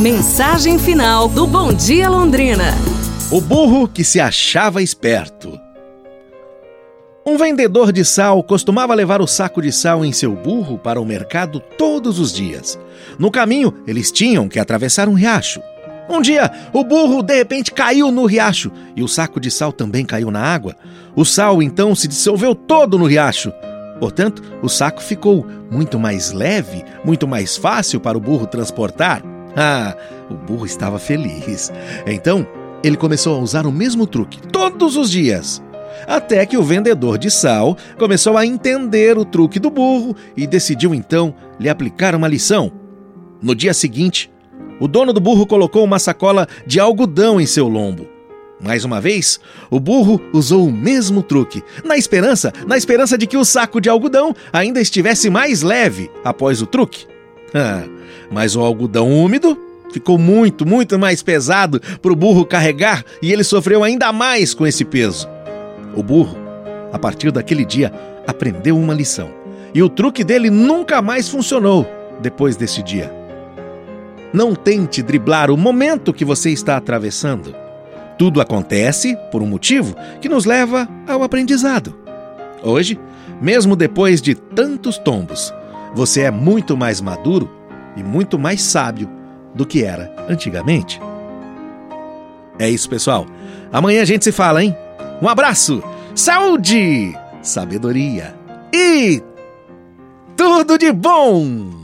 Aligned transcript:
Mensagem 0.00 0.78
final 0.78 1.28
do 1.28 1.46
Bom 1.46 1.74
Dia 1.74 2.08
Londrina. 2.08 2.72
O 3.30 3.38
burro 3.38 3.86
que 3.86 4.02
se 4.02 4.18
achava 4.18 4.80
esperto. 4.80 5.60
Um 7.26 7.36
vendedor 7.36 7.92
de 7.92 8.02
sal 8.02 8.42
costumava 8.42 8.94
levar 8.94 9.20
o 9.20 9.26
saco 9.26 9.60
de 9.60 9.70
sal 9.70 10.02
em 10.02 10.10
seu 10.10 10.32
burro 10.34 10.78
para 10.78 10.98
o 10.98 11.04
mercado 11.04 11.60
todos 11.76 12.18
os 12.18 12.32
dias. 12.32 12.78
No 13.18 13.30
caminho, 13.30 13.74
eles 13.86 14.10
tinham 14.10 14.48
que 14.48 14.58
atravessar 14.58 15.06
um 15.06 15.12
riacho. 15.12 15.60
Um 16.08 16.22
dia, 16.22 16.50
o 16.72 16.82
burro 16.82 17.22
de 17.22 17.36
repente 17.36 17.70
caiu 17.70 18.10
no 18.10 18.24
riacho 18.24 18.72
e 18.96 19.02
o 19.02 19.08
saco 19.08 19.38
de 19.38 19.50
sal 19.50 19.70
também 19.70 20.06
caiu 20.06 20.30
na 20.30 20.40
água. 20.40 20.76
O 21.14 21.26
sal 21.26 21.62
então 21.62 21.94
se 21.94 22.08
dissolveu 22.08 22.54
todo 22.54 22.98
no 22.98 23.04
riacho. 23.04 23.52
Portanto, 23.98 24.42
o 24.62 24.68
saco 24.68 25.02
ficou 25.02 25.46
muito 25.70 25.98
mais 25.98 26.32
leve, 26.32 26.82
muito 27.04 27.28
mais 27.28 27.58
fácil 27.58 28.00
para 28.00 28.16
o 28.16 28.20
burro 28.20 28.46
transportar. 28.46 29.22
Ah, 29.56 29.96
o 30.30 30.34
burro 30.34 30.66
estava 30.66 30.98
feliz. 30.98 31.72
Então, 32.06 32.46
ele 32.82 32.96
começou 32.96 33.36
a 33.36 33.40
usar 33.40 33.66
o 33.66 33.72
mesmo 33.72 34.06
truque 34.06 34.40
todos 34.48 34.96
os 34.96 35.10
dias. 35.10 35.62
Até 36.06 36.46
que 36.46 36.56
o 36.56 36.62
vendedor 36.62 37.18
de 37.18 37.30
sal 37.30 37.76
começou 37.98 38.36
a 38.36 38.46
entender 38.46 39.18
o 39.18 39.24
truque 39.24 39.58
do 39.58 39.70
burro 39.70 40.16
e 40.36 40.46
decidiu 40.46 40.94
então 40.94 41.34
lhe 41.58 41.68
aplicar 41.68 42.14
uma 42.14 42.28
lição. 42.28 42.72
No 43.42 43.54
dia 43.54 43.74
seguinte, 43.74 44.30
o 44.80 44.88
dono 44.88 45.12
do 45.12 45.20
burro 45.20 45.46
colocou 45.46 45.84
uma 45.84 45.98
sacola 45.98 46.46
de 46.66 46.80
algodão 46.80 47.40
em 47.40 47.46
seu 47.46 47.68
lombo. 47.68 48.08
Mais 48.62 48.84
uma 48.84 49.00
vez, 49.00 49.40
o 49.70 49.80
burro 49.80 50.20
usou 50.32 50.66
o 50.66 50.72
mesmo 50.72 51.22
truque, 51.22 51.62
na 51.82 51.96
esperança, 51.96 52.52
na 52.66 52.76
esperança 52.76 53.16
de 53.16 53.26
que 53.26 53.36
o 53.36 53.44
saco 53.44 53.80
de 53.80 53.88
algodão 53.88 54.34
ainda 54.52 54.80
estivesse 54.80 55.30
mais 55.30 55.62
leve 55.62 56.10
após 56.22 56.60
o 56.60 56.66
truque. 56.66 57.06
Ah, 57.54 57.84
mas 58.30 58.54
o 58.54 58.60
algodão 58.60 59.10
úmido 59.10 59.58
ficou 59.92 60.18
muito, 60.18 60.66
muito 60.66 60.98
mais 60.98 61.22
pesado 61.22 61.80
para 62.00 62.12
o 62.12 62.16
burro 62.16 62.44
carregar 62.44 63.04
e 63.20 63.32
ele 63.32 63.44
sofreu 63.44 63.82
ainda 63.82 64.12
mais 64.12 64.54
com 64.54 64.66
esse 64.66 64.84
peso. 64.84 65.28
O 65.96 66.02
burro, 66.02 66.36
a 66.92 66.98
partir 66.98 67.30
daquele 67.30 67.64
dia, 67.64 67.92
aprendeu 68.26 68.78
uma 68.78 68.94
lição 68.94 69.30
e 69.74 69.82
o 69.82 69.88
truque 69.88 70.24
dele 70.24 70.50
nunca 70.50 71.02
mais 71.02 71.28
funcionou 71.28 71.86
depois 72.20 72.56
desse 72.56 72.82
dia. 72.82 73.12
Não 74.32 74.54
tente 74.54 75.02
driblar 75.02 75.50
o 75.50 75.56
momento 75.56 76.12
que 76.12 76.24
você 76.24 76.50
está 76.50 76.76
atravessando. 76.76 77.54
Tudo 78.16 78.40
acontece 78.40 79.16
por 79.32 79.42
um 79.42 79.46
motivo 79.46 79.96
que 80.20 80.28
nos 80.28 80.44
leva 80.44 80.88
ao 81.08 81.22
aprendizado. 81.22 81.96
Hoje, 82.62 82.98
mesmo 83.40 83.74
depois 83.74 84.20
de 84.20 84.34
tantos 84.34 84.98
tombos, 84.98 85.52
você 85.94 86.22
é 86.22 86.30
muito 86.30 86.76
mais 86.76 87.00
maduro 87.00 87.50
e 87.96 88.02
muito 88.02 88.38
mais 88.38 88.62
sábio 88.62 89.08
do 89.54 89.66
que 89.66 89.84
era 89.84 90.14
antigamente. 90.28 91.00
É 92.58 92.68
isso, 92.68 92.88
pessoal. 92.88 93.26
Amanhã 93.72 94.02
a 94.02 94.04
gente 94.04 94.24
se 94.24 94.32
fala, 94.32 94.62
hein? 94.62 94.76
Um 95.22 95.28
abraço, 95.28 95.82
saúde, 96.14 97.16
sabedoria 97.42 98.34
e 98.72 99.22
tudo 100.36 100.78
de 100.78 100.92
bom! 100.92 101.79